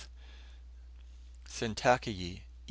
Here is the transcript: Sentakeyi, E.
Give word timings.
Sentakeyi, 1.45 2.31
E. 2.33 2.43